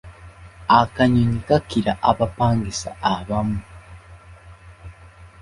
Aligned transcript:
Akanyonyi 0.79 1.39
kakira 1.47 1.93
abapangisa 2.09 2.89
abamu. 3.13 3.59